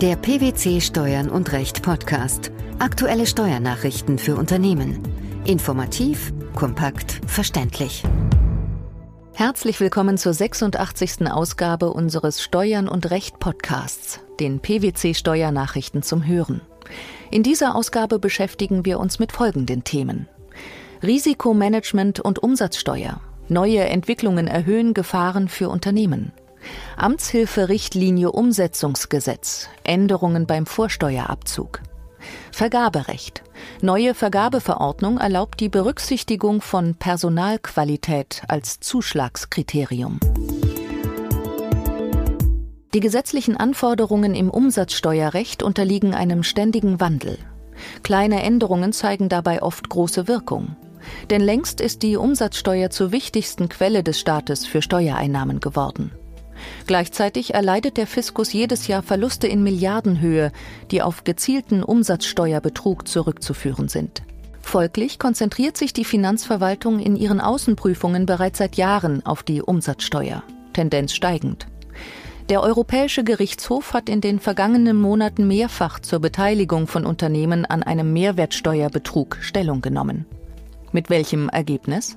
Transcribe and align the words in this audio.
Der 0.00 0.14
PwC 0.14 0.80
Steuern 0.80 1.28
und 1.28 1.50
Recht 1.50 1.82
Podcast. 1.82 2.52
Aktuelle 2.78 3.26
Steuernachrichten 3.26 4.18
für 4.18 4.36
Unternehmen. 4.36 5.02
Informativ, 5.44 6.32
kompakt, 6.54 7.20
verständlich. 7.26 8.04
Herzlich 9.34 9.80
willkommen 9.80 10.16
zur 10.16 10.34
86. 10.34 11.26
Ausgabe 11.28 11.92
unseres 11.92 12.40
Steuern 12.40 12.86
und 12.88 13.10
Recht 13.10 13.40
Podcasts, 13.40 14.20
den 14.38 14.60
PwC 14.60 15.14
Steuernachrichten 15.14 16.04
zum 16.04 16.24
Hören. 16.24 16.60
In 17.32 17.42
dieser 17.42 17.74
Ausgabe 17.74 18.20
beschäftigen 18.20 18.84
wir 18.84 19.00
uns 19.00 19.18
mit 19.18 19.32
folgenden 19.32 19.82
Themen. 19.82 20.28
Risikomanagement 21.02 22.20
und 22.20 22.40
Umsatzsteuer. 22.40 23.20
Neue 23.48 23.80
Entwicklungen 23.80 24.46
erhöhen 24.46 24.94
Gefahren 24.94 25.48
für 25.48 25.68
Unternehmen. 25.68 26.30
Amtshilferichtlinie 26.96 28.32
Umsetzungsgesetz. 28.32 29.68
Änderungen 29.84 30.46
beim 30.46 30.66
Vorsteuerabzug. 30.66 31.80
Vergaberecht. 32.50 33.42
Neue 33.82 34.14
Vergabeverordnung 34.14 35.18
erlaubt 35.18 35.60
die 35.60 35.68
Berücksichtigung 35.68 36.60
von 36.60 36.94
Personalqualität 36.94 38.42
als 38.48 38.80
Zuschlagskriterium. 38.80 40.18
Die 42.94 43.00
gesetzlichen 43.00 43.56
Anforderungen 43.56 44.34
im 44.34 44.50
Umsatzsteuerrecht 44.50 45.62
unterliegen 45.62 46.14
einem 46.14 46.42
ständigen 46.42 47.00
Wandel. 47.00 47.38
Kleine 48.02 48.42
Änderungen 48.42 48.92
zeigen 48.92 49.28
dabei 49.28 49.62
oft 49.62 49.88
große 49.88 50.26
Wirkung. 50.26 50.76
Denn 51.30 51.40
längst 51.40 51.80
ist 51.80 52.02
die 52.02 52.16
Umsatzsteuer 52.16 52.90
zur 52.90 53.12
wichtigsten 53.12 53.68
Quelle 53.68 54.02
des 54.02 54.18
Staates 54.18 54.66
für 54.66 54.82
Steuereinnahmen 54.82 55.60
geworden. 55.60 56.12
Gleichzeitig 56.86 57.54
erleidet 57.54 57.96
der 57.96 58.06
Fiskus 58.06 58.52
jedes 58.52 58.86
Jahr 58.86 59.02
Verluste 59.02 59.46
in 59.46 59.62
Milliardenhöhe, 59.62 60.52
die 60.90 61.02
auf 61.02 61.24
gezielten 61.24 61.82
Umsatzsteuerbetrug 61.82 63.06
zurückzuführen 63.08 63.88
sind. 63.88 64.22
Folglich 64.60 65.18
konzentriert 65.18 65.76
sich 65.76 65.92
die 65.92 66.04
Finanzverwaltung 66.04 66.98
in 66.98 67.16
ihren 67.16 67.40
Außenprüfungen 67.40 68.26
bereits 68.26 68.58
seit 68.58 68.76
Jahren 68.76 69.24
auf 69.24 69.42
die 69.42 69.62
Umsatzsteuer, 69.62 70.42
Tendenz 70.74 71.14
steigend. 71.14 71.66
Der 72.50 72.62
Europäische 72.62 73.24
Gerichtshof 73.24 73.92
hat 73.92 74.08
in 74.08 74.22
den 74.22 74.40
vergangenen 74.40 74.98
Monaten 74.98 75.46
mehrfach 75.46 76.00
zur 76.00 76.18
Beteiligung 76.18 76.86
von 76.86 77.04
Unternehmen 77.04 77.66
an 77.66 77.82
einem 77.82 78.12
Mehrwertsteuerbetrug 78.12 79.38
Stellung 79.42 79.82
genommen. 79.82 80.24
Mit 80.92 81.10
welchem 81.10 81.50
Ergebnis? 81.50 82.16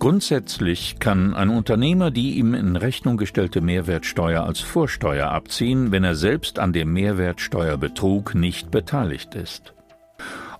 Grundsätzlich 0.00 0.98
kann 0.98 1.34
ein 1.34 1.50
Unternehmer 1.50 2.10
die 2.10 2.38
ihm 2.38 2.54
in 2.54 2.74
Rechnung 2.76 3.18
gestellte 3.18 3.60
Mehrwertsteuer 3.60 4.42
als 4.42 4.60
Vorsteuer 4.60 5.28
abziehen, 5.28 5.92
wenn 5.92 6.04
er 6.04 6.14
selbst 6.14 6.58
an 6.58 6.72
dem 6.72 6.94
Mehrwertsteuerbetrug 6.94 8.34
nicht 8.34 8.70
beteiligt 8.70 9.34
ist. 9.34 9.74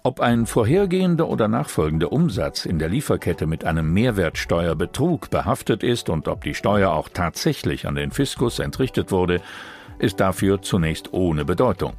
Ob 0.02 0.20
ein 0.20 0.44
vorhergehender 0.44 1.26
oder 1.26 1.48
nachfolgender 1.48 2.12
Umsatz 2.12 2.66
in 2.66 2.78
der 2.78 2.90
Lieferkette 2.90 3.46
mit 3.46 3.64
einem 3.64 3.94
Mehrwertsteuerbetrug 3.94 5.30
behaftet 5.30 5.82
ist 5.82 6.10
und 6.10 6.28
ob 6.28 6.44
die 6.44 6.54
Steuer 6.54 6.90
auch 6.92 7.08
tatsächlich 7.08 7.86
an 7.86 7.94
den 7.94 8.10
Fiskus 8.10 8.58
entrichtet 8.58 9.10
wurde, 9.10 9.40
ist 9.98 10.20
dafür 10.20 10.60
zunächst 10.60 11.14
ohne 11.14 11.46
Bedeutung. 11.46 11.94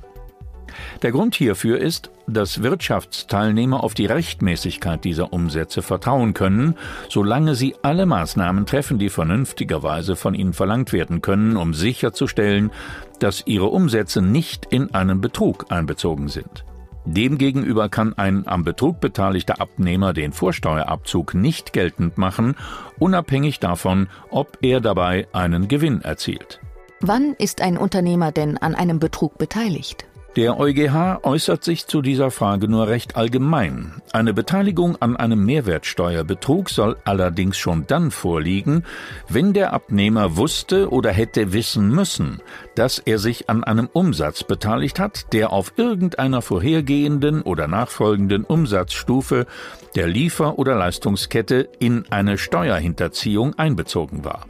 Der 1.02 1.11
Grund 1.11 1.36
hierfür 1.36 1.80
ist, 1.80 2.11
dass 2.27 2.64
Wirtschaftsteilnehmer 2.64 3.83
auf 3.83 3.94
die 3.94 4.05
Rechtmäßigkeit 4.05 5.03
dieser 5.03 5.33
Umsätze 5.33 5.81
vertrauen 5.81 6.33
können, 6.33 6.75
solange 7.09 7.55
sie 7.55 7.75
alle 7.81 8.05
Maßnahmen 8.05 8.66
treffen, 8.66 8.99
die 8.99 9.09
vernünftigerweise 9.09 10.16
von 10.16 10.33
ihnen 10.33 10.53
verlangt 10.53 10.94
werden 10.94 11.22
können, 11.22 11.58
um 11.58 11.73
sicherzustellen, 11.73 12.72
dass 13.19 13.44
ihre 13.45 13.67
Umsätze 13.67 14.22
nicht 14.22 14.66
in 14.69 14.94
einen 14.94 15.22
Betrug 15.22 15.66
einbezogen 15.69 16.27
sind. 16.27 16.66
Demgegenüber 17.05 17.89
kann 17.89 18.14
ein 18.14 18.47
am 18.47 18.64
Betrug 18.64 18.99
beteiligter 18.99 19.59
Abnehmer 19.59 20.14
den 20.14 20.33
Vorsteuerabzug 20.33 21.33
nicht 21.33 21.73
geltend 21.73 22.17
machen, 22.17 22.55
unabhängig 22.99 23.60
davon, 23.60 24.08
ob 24.30 24.60
er 24.61 24.81
dabei 24.81 25.27
einen 25.33 25.67
Gewinn 25.67 26.02
erzielt. 26.02 26.60
Wann 26.99 27.33
ist 27.33 27.61
ein 27.61 27.77
Unternehmer 27.77 28.31
denn 28.31 28.58
an 28.58 28.76
einem 28.76 28.99
Betrug 28.99 29.39
beteiligt? 29.39 30.05
Der 30.37 30.58
EuGH 30.58 31.19
äußert 31.23 31.65
sich 31.65 31.87
zu 31.87 32.02
dieser 32.02 32.31
Frage 32.31 32.69
nur 32.69 32.87
recht 32.87 33.17
allgemein. 33.17 34.02
Eine 34.14 34.33
Beteiligung 34.33 34.95
an 35.02 35.17
einem 35.17 35.43
Mehrwertsteuerbetrug 35.45 36.69
soll 36.69 36.95
allerdings 37.03 37.58
schon 37.58 37.86
dann 37.86 38.11
vorliegen, 38.11 38.86
wenn 39.27 39.52
der 39.52 39.73
Abnehmer 39.73 40.37
wusste 40.37 40.89
oder 40.89 41.11
hätte 41.11 41.52
wissen 41.52 41.89
müssen, 41.89 42.42
dass 42.75 42.97
er 42.97 43.19
sich 43.19 43.49
an 43.49 43.65
einem 43.65 43.89
Umsatz 43.92 44.45
beteiligt 44.45 44.99
hat, 44.99 45.33
der 45.33 45.52
auf 45.52 45.73
irgendeiner 45.75 46.42
vorhergehenden 46.42 47.42
oder 47.42 47.67
nachfolgenden 47.67 48.45
Umsatzstufe 48.45 49.48
der 49.95 50.08
Liefer- 50.08 50.58
oder 50.58 50.75
Leistungskette 50.75 51.67
in 51.80 52.05
eine 52.09 52.37
Steuerhinterziehung 52.37 53.59
einbezogen 53.59 54.23
war. 54.23 54.45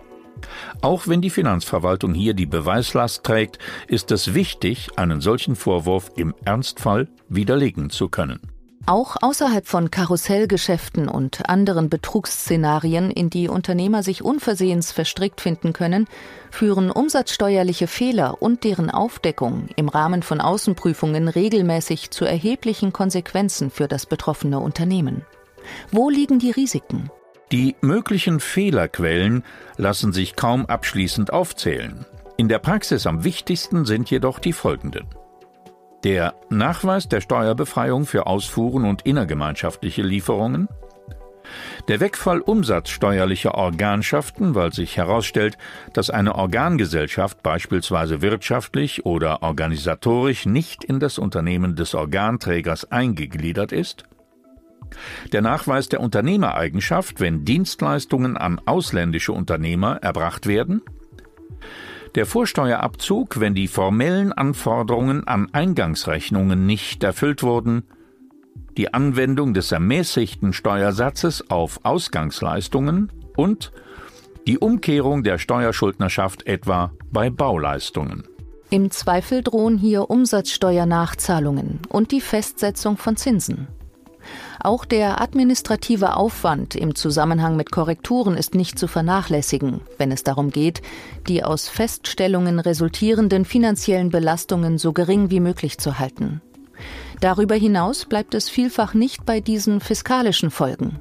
Auch 0.82 1.08
wenn 1.08 1.22
die 1.22 1.30
Finanzverwaltung 1.30 2.14
hier 2.14 2.34
die 2.34 2.46
Beweislast 2.46 3.24
trägt, 3.24 3.60
ist 3.88 4.12
es 4.12 4.34
wichtig, 4.34 4.90
einen 4.98 5.22
solchen 5.22 5.56
Vorwurf 5.56 6.12
im 6.16 6.34
Ernstfall 6.46 7.08
widerlegen 7.30 7.90
zu 7.90 8.10
können. 8.10 8.40
Auch 8.88 9.16
außerhalb 9.22 9.68
von 9.68 9.92
Karussellgeschäften 9.92 11.08
und 11.08 11.48
anderen 11.48 11.90
Betrugsszenarien, 11.90 13.12
in 13.12 13.30
die 13.30 13.48
Unternehmer 13.48 14.02
sich 14.02 14.24
unversehens 14.24 14.92
verstrickt 14.92 15.40
finden 15.40 15.72
können, 15.72 16.08
führen 16.50 16.90
umsatzsteuerliche 16.90 17.86
Fehler 17.86 18.42
und 18.42 18.64
deren 18.64 18.90
Aufdeckung 18.90 19.68
im 19.76 19.88
Rahmen 19.88 20.24
von 20.24 20.42
Außenprüfungen 20.42 21.28
regelmäßig 21.28 22.10
zu 22.10 22.26
erheblichen 22.26 22.92
Konsequenzen 22.92 23.70
für 23.70 23.88
das 23.88 24.08
betroffene 24.08 24.60
Unternehmen. 24.60 25.26
Wo 25.92 26.10
liegen 26.10 26.40
die 26.40 26.52
Risiken? 26.52 27.12
Die 27.52 27.76
möglichen 27.82 28.40
Fehlerquellen 28.40 29.44
lassen 29.76 30.14
sich 30.14 30.38
kaum 30.38 30.66
abschließend 30.68 31.34
aufzählen. 31.34 32.06
In 32.38 32.48
der 32.48 32.60
Praxis 32.60 33.06
am 33.06 33.26
wichtigsten 33.26 33.84
sind 33.84 34.10
jedoch 34.10 34.40
die 34.40 34.54
folgenden. 34.54 35.06
Der 36.06 36.34
Nachweis 36.50 37.10
der 37.10 37.20
Steuerbefreiung 37.20 38.06
für 38.06 38.26
Ausfuhren 38.26 38.86
und 38.86 39.02
innergemeinschaftliche 39.02 40.02
Lieferungen, 40.02 40.70
der 41.90 42.00
Wegfall 42.00 42.40
umsatzsteuerlicher 42.40 43.56
Organschaften, 43.56 44.56
weil 44.56 44.72
sich 44.72 44.96
herausstellt, 44.96 45.58
dass 45.92 46.10
eine 46.10 46.36
Organgesellschaft 46.36 47.44
beispielsweise 47.44 48.22
wirtschaftlich 48.22 49.06
oder 49.06 49.44
organisatorisch 49.44 50.46
nicht 50.46 50.86
in 50.86 51.02
das 51.02 51.18
Unternehmen 51.20 51.76
des 51.76 51.96
Organträgers 51.96 52.92
eingegliedert 52.92 53.74
ist, 53.74 54.06
der 55.32 55.42
Nachweis 55.42 55.90
der 55.90 56.02
Unternehmereigenschaft, 56.02 57.20
wenn 57.20 57.46
Dienstleistungen 57.46 58.38
an 58.38 58.60
ausländische 58.66 59.34
Unternehmer 59.34 59.98
erbracht 59.98 60.48
werden. 60.48 60.82
Der 62.16 62.26
Vorsteuerabzug, 62.26 63.40
wenn 63.40 63.56
die 63.56 63.68
formellen 63.68 64.34
Anforderungen 64.34 65.26
an 65.28 65.48
Eingangsrechnungen 65.54 66.66
nicht 66.66 67.04
erfüllt 67.04 67.42
wurden. 67.42 67.84
Die 68.78 68.94
Anwendung 68.94 69.54
des 69.54 69.72
ermäßigten 69.72 70.52
Steuersatzes 70.52 71.50
auf 71.50 71.80
Ausgangsleistungen 71.84 73.12
und 73.38 73.72
die 74.48 74.58
Umkehrung 74.58 75.24
der 75.24 75.38
Steuerschuldnerschaft 75.38 76.48
etwa 76.48 76.92
bei 77.12 77.30
Bauleistungen. 77.30 78.24
Im 78.70 78.90
Zweifel 78.90 79.44
drohen 79.44 79.78
hier 79.78 80.10
Umsatzsteuernachzahlungen 80.10 81.80
und 81.90 82.12
die 82.12 82.22
Festsetzung 82.22 82.98
von 82.98 83.18
Zinsen. 83.18 83.68
Auch 84.60 84.86
der 84.86 85.22
administrative 85.22 86.16
Aufwand 86.16 86.76
im 86.76 86.96
Zusammenhang 86.96 87.56
mit 87.56 87.72
Korrekturen 87.72 88.38
ist 88.38 88.56
nicht 88.56 88.78
zu 88.78 88.88
vernachlässigen, 88.88 89.82
wenn 89.98 90.12
es 90.12 90.24
darum 90.24 90.50
geht, 90.50 90.82
die 91.28 91.44
aus 91.44 91.70
Feststellungen 91.70 92.60
resultierenden 92.60 93.46
finanziellen 93.46 94.10
Belastungen 94.10 94.78
so 94.78 94.94
gering 94.94 95.30
wie 95.30 95.40
möglich 95.40 95.78
zu 95.78 96.00
halten. 96.00 96.42
Darüber 97.20 97.56
hinaus 97.56 98.06
bleibt 98.06 98.34
es 98.34 98.50
vielfach 98.50 98.94
nicht 98.94 99.26
bei 99.26 99.40
diesen 99.40 99.80
fiskalischen 99.80 100.50
Folgen. 100.50 101.00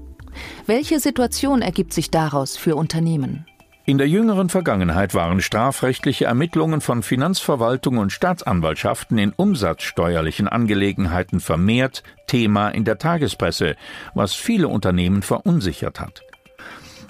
Welche 0.66 1.00
Situation 1.00 1.62
ergibt 1.62 1.92
sich 1.92 2.10
daraus 2.10 2.56
für 2.56 2.76
Unternehmen? 2.76 3.46
In 3.86 3.98
der 3.98 4.08
jüngeren 4.08 4.50
Vergangenheit 4.50 5.14
waren 5.14 5.40
strafrechtliche 5.40 6.26
Ermittlungen 6.26 6.80
von 6.80 7.02
Finanzverwaltung 7.02 7.96
und 7.98 8.12
Staatsanwaltschaften 8.12 9.16
in 9.18 9.32
umsatzsteuerlichen 9.32 10.48
Angelegenheiten 10.48 11.40
vermehrt 11.40 12.02
Thema 12.26 12.68
in 12.68 12.84
der 12.84 12.98
Tagespresse, 12.98 13.76
was 14.14 14.34
viele 14.34 14.68
Unternehmen 14.68 15.22
verunsichert 15.22 15.98
hat. 15.98 16.22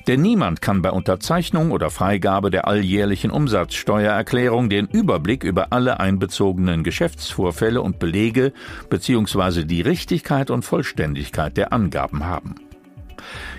Denn 0.07 0.23
niemand 0.23 0.63
kann 0.63 0.81
bei 0.81 0.91
Unterzeichnung 0.91 1.73
oder 1.73 1.91
Freigabe 1.91 2.51
der 2.51 2.67
alljährlichen 2.67 3.31
Umsatzsteuererklärung 3.31 4.71
den 4.71 4.87
Überblick 4.87 5.45
über 5.45 5.73
alle 5.73 6.01
einbezogenen 6.01 6.85
Geschäftsvorfälle 6.85 7.83
und 7.83 7.99
Belege 7.99 8.53
bzw. 8.89 9.65
die 9.65 9.83
Richtigkeit 9.83 10.51
und 10.51 10.65
Vollständigkeit 10.65 11.57
der 11.57 11.73
Angaben 11.73 12.25
haben. 12.25 12.55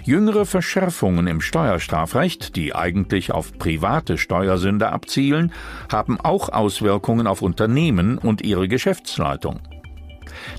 Jüngere 0.04 0.46
Verschärfungen 0.46 1.28
im 1.28 1.42
Steuerstrafrecht, 1.42 2.56
die 2.56 2.76
eigentlich 2.76 3.32
auf 3.32 3.58
private 3.58 4.18
Steuersünder 4.18 4.92
abzielen, 4.92 5.52
haben 5.92 6.20
auch 6.20 6.50
Auswirkungen 6.50 7.28
auf 7.28 7.42
Unternehmen 7.42 8.18
und 8.18 8.42
ihre 8.42 8.68
Geschäftsleitung. 8.68 9.60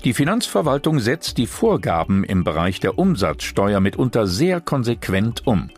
Die 0.03 0.13
Finanzverwaltung 0.13 0.99
setzt 0.99 1.37
die 1.37 1.47
Vorgaben 1.47 2.23
im 2.23 2.43
Bereich 2.43 2.79
der 2.79 2.97
Umsatzsteuer 2.97 3.79
mitunter 3.79 4.27
sehr 4.27 4.61
konsequent 4.61 5.45
um. 5.45 5.69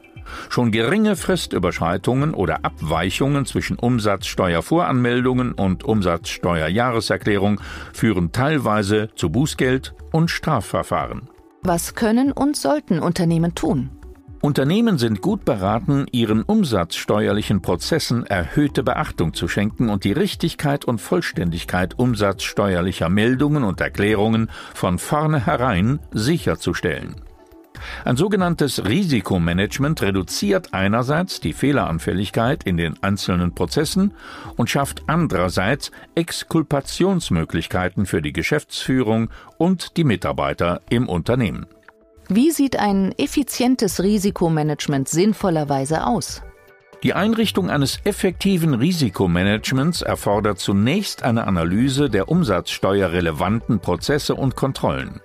Schon 0.49 0.71
geringe 0.71 1.15
Fristüberschreitungen 1.15 2.33
oder 2.33 2.65
Abweichungen 2.65 3.45
zwischen 3.45 3.77
Umsatzsteuervoranmeldungen 3.77 5.53
und 5.53 5.83
Umsatzsteuerjahreserklärung 5.83 7.61
führen 7.93 8.31
teilweise 8.31 9.09
zu 9.15 9.29
Bußgeld 9.29 9.93
und 10.11 10.29
Strafverfahren. 10.29 11.29
Was 11.67 11.95
können 11.95 12.31
und 12.31 12.55
sollten 12.55 12.99
Unternehmen 12.99 13.55
tun? 13.55 13.89
Unternehmen 14.39 14.99
sind 14.99 15.21
gut 15.21 15.45
beraten, 15.45 16.05
ihren 16.11 16.43
umsatzsteuerlichen 16.43 17.63
Prozessen 17.63 18.23
erhöhte 18.23 18.83
Beachtung 18.83 19.33
zu 19.33 19.47
schenken 19.47 19.89
und 19.89 20.03
die 20.03 20.11
Richtigkeit 20.11 20.85
und 20.85 21.01
Vollständigkeit 21.01 21.97
umsatzsteuerlicher 21.97 23.09
Meldungen 23.09 23.63
und 23.63 23.81
Erklärungen 23.81 24.51
von 24.75 24.99
vornherein 24.99 25.97
sicherzustellen. 26.11 27.15
Ein 28.03 28.17
sogenanntes 28.17 28.85
Risikomanagement 28.85 30.01
reduziert 30.01 30.73
einerseits 30.73 31.39
die 31.39 31.53
Fehleranfälligkeit 31.53 32.63
in 32.63 32.77
den 32.77 33.01
einzelnen 33.01 33.53
Prozessen 33.53 34.13
und 34.55 34.69
schafft 34.69 35.03
andererseits 35.07 35.91
Exkulpationsmöglichkeiten 36.15 38.05
für 38.05 38.21
die 38.21 38.33
Geschäftsführung 38.33 39.29
und 39.57 39.97
die 39.97 40.03
Mitarbeiter 40.03 40.81
im 40.89 41.09
Unternehmen. 41.09 41.65
Wie 42.27 42.51
sieht 42.51 42.77
ein 42.77 43.13
effizientes 43.17 44.01
Risikomanagement 44.01 45.07
sinnvollerweise 45.07 46.07
aus? 46.07 46.41
Die 47.03 47.13
Einrichtung 47.13 47.69
eines 47.69 47.99
effektiven 48.03 48.73
Risikomanagements 48.73 50.01
erfordert 50.01 50.57
zunächst 50.57 51.21
eine 51.21 51.45
Analyse 51.45 52.09
der 52.09 52.29
umsatzsteuerrelevanten 52.29 53.79
Prozesse 53.79 54.33
und 54.33 54.55
Kontrollen. 54.55 55.21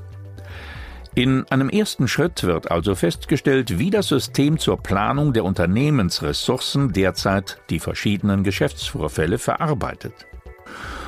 In 1.16 1.44
einem 1.50 1.68
ersten 1.68 2.06
Schritt 2.06 2.44
wird 2.44 2.70
also 2.70 2.94
festgestellt, 2.94 3.78
wie 3.80 3.90
das 3.90 4.06
System 4.06 4.58
zur 4.58 4.80
Planung 4.80 5.32
der 5.32 5.44
Unternehmensressourcen 5.44 6.92
derzeit 6.92 7.58
die 7.68 7.80
verschiedenen 7.80 8.44
Geschäftsvorfälle 8.44 9.38
verarbeitet. 9.38 10.14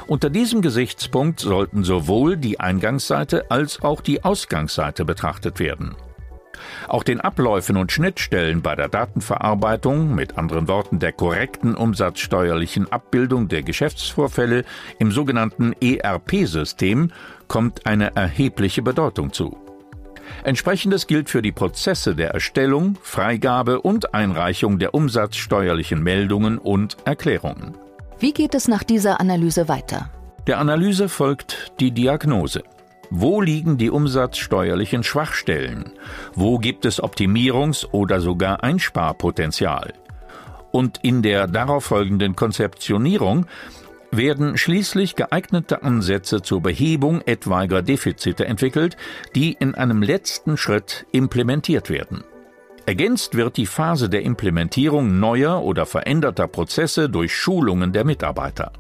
Unter 0.09 0.29
diesem 0.29 0.61
Gesichtspunkt 0.61 1.39
sollten 1.39 1.85
sowohl 1.85 2.37
die 2.37 2.59
Eingangsseite 2.59 3.51
als 3.51 3.83
auch 3.83 4.01
die 4.01 4.25
Ausgangsseite 4.25 5.05
betrachtet 5.05 5.61
werden. 5.61 5.95
Auch 6.89 7.05
den 7.05 7.21
Abläufen 7.21 7.77
und 7.77 7.93
Schnittstellen 7.93 8.61
bei 8.61 8.75
der 8.75 8.89
Datenverarbeitung, 8.89 10.15
mit 10.15 10.37
anderen 10.37 10.67
Worten 10.69 10.99
der 10.99 11.13
korrekten 11.13 11.77
umsatzsteuerlichen 11.77 12.91
Abbildung 12.91 13.49
der 13.49 13.63
Geschäftsvorfälle 13.63 14.65
im 14.99 15.13
sogenannten 15.13 15.75
ERP-System, 15.81 17.13
kommt 17.47 17.87
eine 17.87 18.17
erhebliche 18.17 18.83
Bedeutung 18.83 19.33
zu. 19.33 19.72
Entsprechendes 20.45 21.07
gilt 21.07 21.31
für 21.31 21.43
die 21.43 21.53
Prozesse 21.53 22.15
der 22.15 22.31
Erstellung, 22.31 22.97
Freigabe 23.03 23.81
und 23.81 24.15
Einreichung 24.15 24.79
der 24.79 24.95
umsatzsteuerlichen 24.95 26.03
Meldungen 26.03 26.59
und 26.59 26.97
Erklärungen. 27.05 27.75
Wie 28.19 28.33
geht 28.33 28.55
es 28.55 28.69
nach 28.69 28.83
dieser 28.83 29.21
Analyse 29.21 29.69
weiter? 29.69 30.11
Der 30.47 30.59
Analyse 30.59 31.09
folgt 31.09 31.73
die 31.81 31.93
Diagnose. 31.93 32.63
Wo 33.11 33.41
liegen 33.41 33.79
die 33.79 33.91
umsatzsteuerlichen 33.91 35.03
Schwachstellen? 35.03 35.93
Wo 36.35 36.59
gibt 36.59 36.85
es 36.85 37.03
Optimierungs- 37.03 37.87
oder 37.93 38.21
sogar 38.21 38.65
Einsparpotenzial? 38.65 39.93
Und 40.71 40.99
in 41.03 41.21
der 41.21 41.47
darauf 41.47 41.85
folgenden 41.85 42.35
Konzeptionierung 42.35 43.47
werden 44.13 44.59
schließlich 44.59 45.17
geeignete 45.17 45.83
Ansätze 45.83 46.43
zur 46.43 46.61
Behebung 46.61 47.23
etwaiger 47.23 47.83
Defizite 47.83 48.45
entwickelt, 48.45 48.97
die 49.35 49.57
in 49.59 49.75
einem 49.75 50.03
letzten 50.03 50.57
Schritt 50.57 51.07
implementiert 51.13 51.89
werden. 51.91 52.23
Ergänzt 52.85 53.37
wird 53.37 53.57
die 53.57 53.67
Phase 53.67 54.11
der 54.11 54.23
Implementierung 54.23 55.19
neuer 55.19 55.63
oder 55.63 55.87
veränderter 55.87 56.47
Prozesse 56.47 57.09
durch 57.09 57.35
Schulungen 57.35 57.93
der 57.93 58.05
Mitarbeiter. 58.05 58.73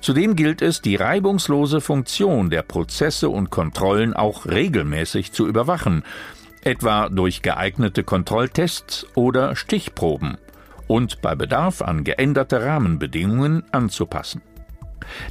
Zudem 0.00 0.36
gilt 0.36 0.62
es, 0.62 0.80
die 0.80 0.96
reibungslose 0.96 1.80
Funktion 1.80 2.50
der 2.50 2.62
Prozesse 2.62 3.28
und 3.28 3.50
Kontrollen 3.50 4.14
auch 4.14 4.46
regelmäßig 4.46 5.32
zu 5.32 5.46
überwachen, 5.46 6.02
etwa 6.62 7.08
durch 7.08 7.42
geeignete 7.42 8.04
Kontrolltests 8.04 9.06
oder 9.14 9.56
Stichproben 9.56 10.38
und 10.86 11.20
bei 11.22 11.34
Bedarf 11.34 11.82
an 11.82 12.04
geänderte 12.04 12.62
Rahmenbedingungen 12.62 13.64
anzupassen. 13.72 14.42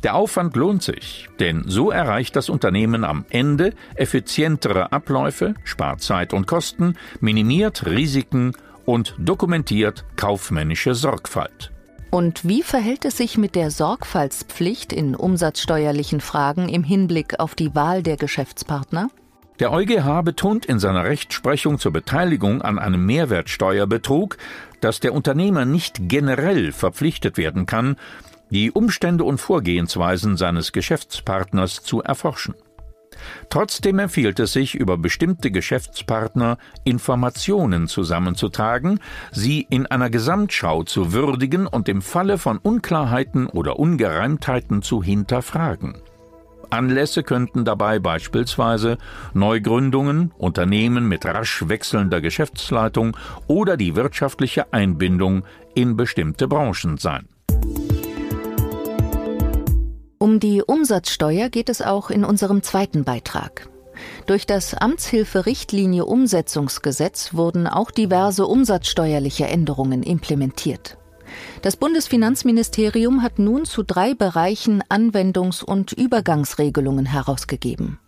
Der 0.04 0.16
Aufwand 0.16 0.56
lohnt 0.56 0.84
sich, 0.84 1.28
denn 1.40 1.64
so 1.68 1.92
erreicht 1.92 2.36
das 2.36 2.50
Unternehmen 2.50 3.04
am 3.04 3.26
Ende 3.30 3.74
effizientere 3.96 4.92
Abläufe, 4.92 5.54
spart 5.64 6.02
Zeit 6.02 6.34
und 6.34 6.48
Kosten, 6.48 6.96
minimiert 7.20 7.86
Risiken 7.86 8.54
und 8.86 9.16
dokumentiert 9.18 10.06
kaufmännische 10.16 10.96
Sorgfalt. 10.96 11.72
Und 12.12 12.48
wie 12.48 12.64
verhält 12.64 13.04
es 13.04 13.18
sich 13.18 13.38
mit 13.38 13.56
der 13.56 13.72
Sorgfaltspflicht 13.72 14.94
in 14.94 15.16
umsatzsteuerlichen 15.16 16.22
Fragen 16.22 16.70
im 16.70 16.84
Hinblick 16.84 17.40
auf 17.40 17.56
die 17.56 17.76
Wahl 17.76 18.04
der 18.04 18.16
Geschäftspartner? 18.16 19.10
Der 19.60 19.72
EuGH 19.72 20.22
betont 20.24 20.66
in 20.66 20.80
seiner 20.80 21.06
Rechtsprechung 21.06 21.80
zur 21.80 21.94
Beteiligung 21.94 22.62
an 22.62 22.78
einem 22.78 23.06
Mehrwertsteuerbetrug, 23.06 24.38
dass 24.82 25.00
der 25.00 25.14
Unternehmer 25.14 25.64
nicht 25.64 26.10
generell 26.10 26.74
verpflichtet 26.74 27.38
werden 27.38 27.66
kann, 27.66 27.96
die 28.50 28.72
Umstände 28.72 29.24
und 29.24 29.40
Vorgehensweisen 29.40 30.36
seines 30.36 30.74
Geschäftspartners 30.74 31.84
zu 31.84 32.04
erforschen. 32.04 32.54
Trotzdem 33.50 34.00
empfiehlt 34.00 34.40
es 34.42 34.52
sich, 34.52 34.76
über 34.76 34.98
bestimmte 34.98 35.50
Geschäftspartner 35.50 36.58
Informationen 36.84 37.88
zusammenzutragen, 37.88 39.00
sie 39.32 39.66
in 39.70 39.86
einer 39.86 40.10
Gesamtschau 40.10 40.84
zu 40.84 41.14
würdigen 41.14 41.66
und 41.66 41.88
im 41.88 42.02
Falle 42.02 42.38
von 42.38 42.58
Unklarheiten 42.58 43.48
oder 43.48 43.80
Ungereimtheiten 43.80 44.82
zu 44.82 45.02
hinterfragen. 45.02 45.96
Anlässe 46.72 47.24
könnten 47.24 47.66
dabei 47.66 48.00
beispielsweise 48.00 48.98
Neugründungen, 49.34 50.32
Unternehmen 50.38 51.08
mit 51.08 51.26
rasch 51.26 51.68
wechselnder 51.68 52.22
Geschäftsleitung 52.22 53.16
oder 53.48 53.78
die 53.78 53.96
wirtschaftliche 53.96 54.74
Einbindung 54.74 55.44
in 55.74 55.98
bestimmte 55.98 56.48
Branchen 56.48 56.98
sein. 56.98 57.28
Um 60.18 60.40
die 60.40 60.64
Umsatzsteuer 60.64 61.50
geht 61.50 61.70
es 61.70 61.82
auch 61.82 62.10
in 62.10 62.26
unserem 62.26 62.64
zweiten 62.64 63.04
Beitrag. 63.04 63.70
Durch 64.26 64.46
das 64.46 64.74
Amtshilferichtlinie 64.74 66.06
Umsetzungsgesetz 66.06 67.34
wurden 67.34 67.68
auch 67.68 67.92
diverse 67.92 68.46
umsatzsteuerliche 68.46 69.46
Änderungen 69.46 70.04
implementiert. 70.04 70.98
Das 71.62 71.78
Bundesfinanzministerium 71.78 73.22
hat 73.22 73.40
nun 73.40 73.66
zu 73.66 73.84
drei 73.84 74.14
Bereichen 74.14 74.84
Anwendungs- 74.90 75.64
und 75.64 75.92
Übergangsregelungen 75.94 77.06
herausgegeben. 77.06 78.00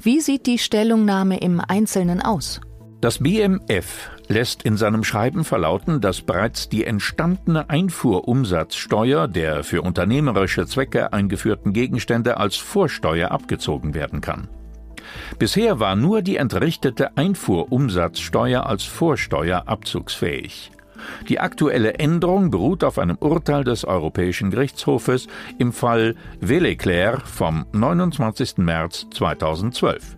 Wie 0.00 0.20
sieht 0.20 0.46
die 0.46 0.58
Stellungnahme 0.58 1.38
im 1.40 1.60
Einzelnen 1.60 2.20
aus? 2.20 2.60
Das 3.00 3.18
BMF 3.18 4.10
lässt 4.28 4.62
in 4.62 4.78
seinem 4.78 5.04
Schreiben 5.04 5.44
verlauten, 5.44 6.00
dass 6.00 6.22
bereits 6.22 6.70
die 6.70 6.84
entstandene 6.84 7.68
Einfuhrumsatzsteuer 7.68 9.28
der 9.28 9.62
für 9.62 9.82
unternehmerische 9.82 10.66
Zwecke 10.66 11.12
eingeführten 11.12 11.74
Gegenstände 11.74 12.38
als 12.38 12.56
Vorsteuer 12.56 13.30
abgezogen 13.30 13.94
werden 13.94 14.22
kann. 14.22 14.48
Bisher 15.38 15.80
war 15.80 15.96
nur 15.96 16.22
die 16.22 16.36
entrichtete 16.36 17.16
Einfuhrumsatzsteuer 17.16 18.64
als 18.66 18.84
Vorsteuer 18.84 19.64
abzugsfähig. 19.66 20.70
Die 21.28 21.40
aktuelle 21.40 21.94
Änderung 21.94 22.50
beruht 22.50 22.84
auf 22.84 22.98
einem 22.98 23.16
Urteil 23.18 23.64
des 23.64 23.84
Europäischen 23.84 24.50
Gerichtshofes 24.50 25.26
im 25.58 25.72
Fall 25.72 26.14
Veleclair 26.40 27.20
vom 27.24 27.66
29. 27.72 28.58
März 28.58 29.06
2012. 29.12 30.16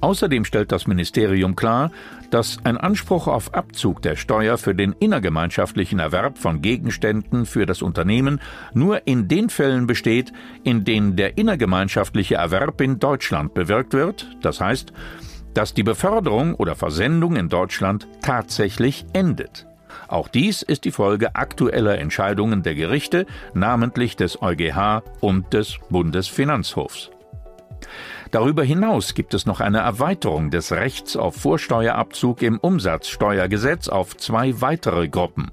Außerdem 0.00 0.44
stellt 0.44 0.72
das 0.72 0.86
Ministerium 0.86 1.56
klar, 1.56 1.90
dass 2.30 2.58
ein 2.64 2.78
Anspruch 2.78 3.26
auf 3.26 3.54
Abzug 3.54 4.00
der 4.02 4.16
Steuer 4.16 4.56
für 4.56 4.74
den 4.74 4.92
innergemeinschaftlichen 4.98 5.98
Erwerb 5.98 6.38
von 6.38 6.62
Gegenständen 6.62 7.44
für 7.44 7.66
das 7.66 7.82
Unternehmen 7.82 8.40
nur 8.72 9.06
in 9.06 9.28
den 9.28 9.50
Fällen 9.50 9.86
besteht, 9.86 10.32
in 10.64 10.84
denen 10.84 11.16
der 11.16 11.36
innergemeinschaftliche 11.36 12.36
Erwerb 12.36 12.80
in 12.80 12.98
Deutschland 12.98 13.52
bewirkt 13.52 13.92
wird, 13.92 14.28
das 14.40 14.60
heißt, 14.60 14.92
dass 15.54 15.74
die 15.74 15.82
Beförderung 15.82 16.54
oder 16.54 16.74
Versendung 16.74 17.36
in 17.36 17.48
Deutschland 17.48 18.06
tatsächlich 18.22 19.04
endet. 19.12 19.66
Auch 20.08 20.28
dies 20.28 20.62
ist 20.62 20.84
die 20.84 20.92
Folge 20.92 21.34
aktueller 21.34 21.98
Entscheidungen 21.98 22.62
der 22.62 22.74
Gerichte, 22.74 23.26
namentlich 23.54 24.16
des 24.16 24.40
EuGH 24.42 25.02
und 25.20 25.52
des 25.52 25.78
Bundesfinanzhofs. 25.88 27.10
Darüber 28.30 28.62
hinaus 28.62 29.14
gibt 29.14 29.34
es 29.34 29.46
noch 29.46 29.60
eine 29.60 29.78
Erweiterung 29.78 30.50
des 30.50 30.72
Rechts 30.72 31.16
auf 31.16 31.34
Vorsteuerabzug 31.36 32.42
im 32.42 32.58
Umsatzsteuergesetz 32.58 33.88
auf 33.88 34.16
zwei 34.16 34.60
weitere 34.60 35.08
Gruppen. 35.08 35.50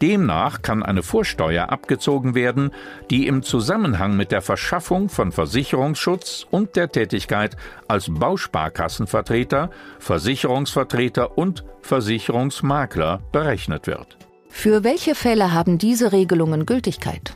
Demnach 0.00 0.62
kann 0.62 0.82
eine 0.82 1.02
Vorsteuer 1.02 1.70
abgezogen 1.70 2.34
werden, 2.34 2.70
die 3.10 3.26
im 3.26 3.42
Zusammenhang 3.42 4.16
mit 4.16 4.32
der 4.32 4.42
Verschaffung 4.42 5.08
von 5.08 5.32
Versicherungsschutz 5.32 6.46
und 6.50 6.76
der 6.76 6.90
Tätigkeit 6.90 7.56
als 7.88 8.06
Bausparkassenvertreter, 8.08 9.70
Versicherungsvertreter 9.98 11.38
und 11.38 11.64
Versicherungsmakler 11.82 13.20
berechnet 13.32 13.86
wird. 13.86 14.16
Für 14.48 14.84
welche 14.84 15.14
Fälle 15.14 15.52
haben 15.52 15.78
diese 15.78 16.12
Regelungen 16.12 16.66
Gültigkeit? 16.66 17.34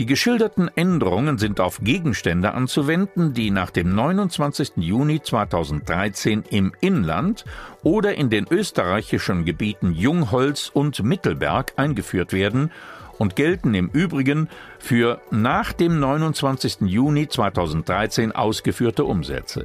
Die 0.00 0.06
geschilderten 0.06 0.68
Änderungen 0.74 1.38
sind 1.38 1.60
auf 1.60 1.78
Gegenstände 1.80 2.52
anzuwenden, 2.52 3.32
die 3.32 3.52
nach 3.52 3.70
dem 3.70 3.94
29. 3.94 4.72
Juni 4.78 5.22
2013 5.22 6.42
im 6.50 6.72
Inland 6.80 7.44
oder 7.84 8.16
in 8.16 8.28
den 8.28 8.48
österreichischen 8.50 9.44
Gebieten 9.44 9.92
Jungholz 9.92 10.68
und 10.74 11.04
Mittelberg 11.04 11.74
eingeführt 11.76 12.32
werden 12.32 12.72
und 13.18 13.36
gelten 13.36 13.72
im 13.74 13.88
Übrigen 13.88 14.48
für 14.80 15.20
nach 15.30 15.72
dem 15.72 16.00
29. 16.00 16.78
Juni 16.80 17.28
2013 17.28 18.32
ausgeführte 18.32 19.04
Umsätze. 19.04 19.64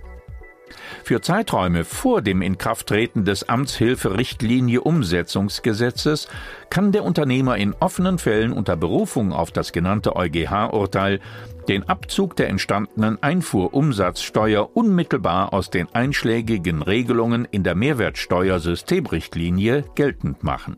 Für 1.04 1.22
Zeiträume 1.22 1.86
vor 1.86 2.22
dem 2.22 2.42
Inkrafttreten 2.42 3.26
des 3.26 3.50
Amtshilferichtlinie 3.50 4.82
Umsetzungsgesetzes 4.82 6.28
kann 6.70 6.92
der 6.92 7.04
Unternehmer 7.04 7.58
in 7.58 7.76
offenen 7.80 8.18
Fällen 8.18 8.52
unter 8.52 8.76
Berufung 8.76 9.34
auf 9.34 9.52
das 9.52 9.72
genannte 9.72 10.16
EuGH-Urteil 10.16 11.20
den 11.68 11.88
Abzug 11.88 12.36
der 12.36 12.50
entstandenen 12.50 13.22
Einfuhrumsatzsteuer 13.22 14.76
unmittelbar 14.76 15.54
aus 15.54 15.70
den 15.70 15.88
einschlägigen 15.94 16.82
Regelungen 16.82 17.46
in 17.46 17.64
der 17.64 17.76
Mehrwertsteuersystemrichtlinie 17.76 19.86
geltend 19.96 20.44
machen. 20.44 20.78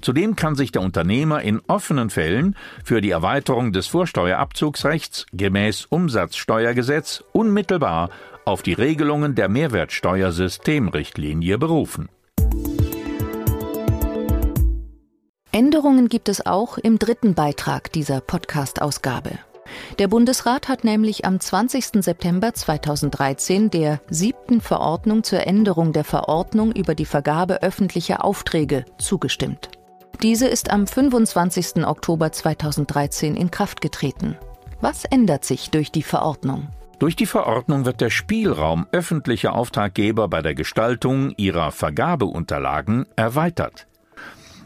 Zudem 0.00 0.36
kann 0.36 0.54
sich 0.54 0.72
der 0.72 0.82
Unternehmer 0.82 1.42
in 1.42 1.60
offenen 1.66 2.10
Fällen 2.10 2.56
für 2.84 3.00
die 3.00 3.10
Erweiterung 3.10 3.72
des 3.72 3.86
Vorsteuerabzugsrechts 3.86 5.26
gemäß 5.32 5.86
Umsatzsteuergesetz 5.86 7.24
unmittelbar 7.32 8.10
auf 8.48 8.62
die 8.62 8.72
Regelungen 8.72 9.34
der 9.34 9.50
Mehrwertsteuersystemrichtlinie 9.50 11.58
berufen. 11.58 12.08
Änderungen 15.52 16.08
gibt 16.08 16.30
es 16.30 16.46
auch 16.46 16.78
im 16.78 16.98
dritten 16.98 17.34
Beitrag 17.34 17.92
dieser 17.92 18.22
Podcast-Ausgabe. 18.22 19.32
Der 19.98 20.08
Bundesrat 20.08 20.68
hat 20.68 20.82
nämlich 20.82 21.26
am 21.26 21.40
20. 21.40 22.02
September 22.02 22.54
2013 22.54 23.68
der 23.68 24.00
siebten 24.08 24.62
Verordnung 24.62 25.24
zur 25.24 25.46
Änderung 25.46 25.92
der 25.92 26.04
Verordnung 26.04 26.72
über 26.72 26.94
die 26.94 27.04
Vergabe 27.04 27.62
öffentlicher 27.62 28.24
Aufträge 28.24 28.86
zugestimmt. 28.96 29.68
Diese 30.22 30.48
ist 30.48 30.70
am 30.70 30.86
25. 30.86 31.86
Oktober 31.86 32.32
2013 32.32 33.36
in 33.36 33.50
Kraft 33.50 33.82
getreten. 33.82 34.38
Was 34.80 35.04
ändert 35.04 35.44
sich 35.44 35.68
durch 35.68 35.92
die 35.92 36.02
Verordnung? 36.02 36.68
Durch 36.98 37.14
die 37.14 37.26
Verordnung 37.26 37.84
wird 37.84 38.00
der 38.00 38.10
Spielraum 38.10 38.86
öffentlicher 38.90 39.54
Auftraggeber 39.54 40.26
bei 40.26 40.42
der 40.42 40.54
Gestaltung 40.54 41.32
ihrer 41.36 41.70
Vergabeunterlagen 41.70 43.06
erweitert. 43.14 43.86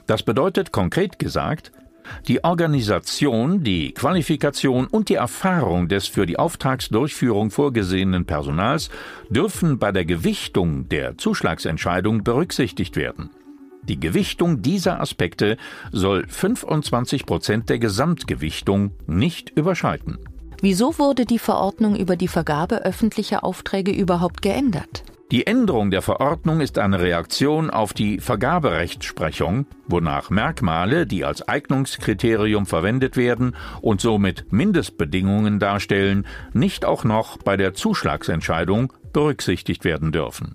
Das 0.06 0.22
bedeutet 0.22 0.72
konkret 0.72 1.18
gesagt, 1.18 1.72
die 2.26 2.42
Organisation, 2.42 3.62
die 3.62 3.92
Qualifikation 3.92 4.86
und 4.86 5.08
die 5.08 5.14
Erfahrung 5.14 5.88
des 5.88 6.08
für 6.08 6.26
die 6.26 6.38
Auftragsdurchführung 6.38 7.50
vorgesehenen 7.50 8.24
Personals 8.24 8.90
dürfen 9.28 9.78
bei 9.78 9.92
der 9.92 10.04
Gewichtung 10.04 10.88
der 10.88 11.18
Zuschlagsentscheidung 11.18 12.24
berücksichtigt 12.24 12.96
werden. 12.96 13.30
Die 13.82 14.00
Gewichtung 14.00 14.62
dieser 14.62 15.00
Aspekte 15.00 15.56
soll 15.90 16.26
25 16.26 17.26
Prozent 17.26 17.68
der 17.68 17.78
Gesamtgewichtung 17.78 18.92
nicht 19.06 19.50
überschreiten. 19.50 20.18
Wieso 20.64 20.96
wurde 20.96 21.24
die 21.26 21.40
Verordnung 21.40 21.96
über 21.96 22.14
die 22.14 22.28
Vergabe 22.28 22.84
öffentlicher 22.84 23.42
Aufträge 23.42 23.90
überhaupt 23.90 24.42
geändert? 24.42 25.02
Die 25.32 25.44
Änderung 25.44 25.90
der 25.90 26.02
Verordnung 26.02 26.60
ist 26.60 26.78
eine 26.78 27.00
Reaktion 27.00 27.68
auf 27.68 27.92
die 27.94 28.20
Vergaberechtsprechung, 28.20 29.66
wonach 29.88 30.30
Merkmale, 30.30 31.04
die 31.04 31.24
als 31.24 31.48
Eignungskriterium 31.48 32.66
verwendet 32.66 33.16
werden 33.16 33.56
und 33.80 34.00
somit 34.00 34.52
Mindestbedingungen 34.52 35.58
darstellen, 35.58 36.28
nicht 36.52 36.84
auch 36.84 37.02
noch 37.02 37.38
bei 37.38 37.56
der 37.56 37.74
Zuschlagsentscheidung 37.74 38.92
berücksichtigt 39.12 39.84
werden 39.84 40.12
dürfen. 40.12 40.54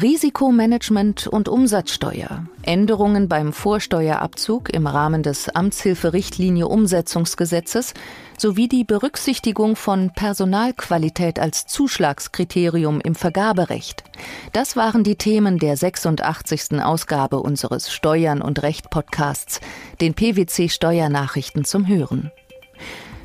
Risikomanagement 0.00 1.26
und 1.26 1.48
Umsatzsteuer, 1.48 2.46
Änderungen 2.62 3.28
beim 3.28 3.52
Vorsteuerabzug 3.52 4.72
im 4.72 4.86
Rahmen 4.86 5.22
des 5.22 5.48
Amtshilferichtlinie 5.48 6.68
Umsetzungsgesetzes 6.68 7.92
sowie 8.38 8.68
die 8.68 8.84
Berücksichtigung 8.84 9.76
von 9.76 10.10
Personalqualität 10.14 11.38
als 11.38 11.66
Zuschlagskriterium 11.66 13.00
im 13.00 13.14
Vergaberecht. 13.14 14.04
Das 14.52 14.74
waren 14.74 15.04
die 15.04 15.16
Themen 15.16 15.58
der 15.58 15.76
86. 15.76 16.80
Ausgabe 16.80 17.40
unseres 17.40 17.92
Steuern 17.92 18.40
und 18.40 18.62
Recht 18.62 18.88
Podcasts, 18.88 19.60
den 20.00 20.14
PwC 20.14 20.70
Steuernachrichten 20.70 21.64
zum 21.64 21.86
Hören. 21.86 22.30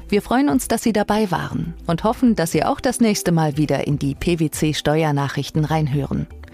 Wir 0.09 0.21
freuen 0.21 0.49
uns, 0.49 0.67
dass 0.67 0.83
Sie 0.83 0.93
dabei 0.93 1.31
waren 1.31 1.73
und 1.87 2.03
hoffen, 2.03 2.35
dass 2.35 2.51
Sie 2.51 2.63
auch 2.63 2.79
das 2.79 2.99
nächste 2.99 3.31
Mal 3.31 3.57
wieder 3.57 3.87
in 3.87 3.97
die 3.97 4.13
PwC 4.13 4.73
Steuernachrichten 4.73 5.63
reinhören. 5.63 6.27